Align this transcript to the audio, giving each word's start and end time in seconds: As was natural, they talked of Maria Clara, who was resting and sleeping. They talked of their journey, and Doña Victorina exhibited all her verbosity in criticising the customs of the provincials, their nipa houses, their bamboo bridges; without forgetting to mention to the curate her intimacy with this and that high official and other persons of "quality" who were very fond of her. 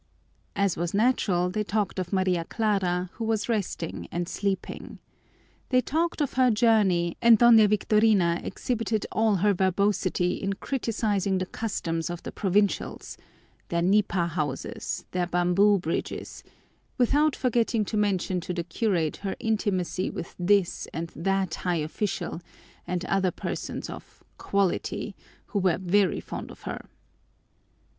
As 0.55 0.75
was 0.77 0.95
natural, 0.95 1.51
they 1.51 1.63
talked 1.63 1.99
of 1.99 2.11
Maria 2.11 2.43
Clara, 2.43 3.11
who 3.13 3.23
was 3.23 3.47
resting 3.47 4.07
and 4.11 4.27
sleeping. 4.27 4.97
They 5.69 5.79
talked 5.79 6.21
of 6.21 6.33
their 6.33 6.49
journey, 6.49 7.17
and 7.21 7.37
Doña 7.37 7.69
Victorina 7.69 8.41
exhibited 8.43 9.05
all 9.11 9.35
her 9.35 9.53
verbosity 9.53 10.41
in 10.41 10.53
criticising 10.53 11.37
the 11.37 11.45
customs 11.45 12.09
of 12.09 12.23
the 12.23 12.31
provincials, 12.31 13.15
their 13.69 13.83
nipa 13.83 14.25
houses, 14.25 15.05
their 15.11 15.27
bamboo 15.27 15.77
bridges; 15.77 16.43
without 16.97 17.35
forgetting 17.35 17.85
to 17.85 17.95
mention 17.95 18.41
to 18.41 18.55
the 18.55 18.63
curate 18.63 19.17
her 19.17 19.35
intimacy 19.39 20.09
with 20.09 20.33
this 20.39 20.87
and 20.95 21.11
that 21.15 21.53
high 21.53 21.75
official 21.75 22.41
and 22.87 23.05
other 23.05 23.29
persons 23.29 23.87
of 23.87 24.23
"quality" 24.39 25.15
who 25.45 25.59
were 25.59 25.77
very 25.77 26.19
fond 26.19 26.49
of 26.49 26.63
her. 26.63 26.87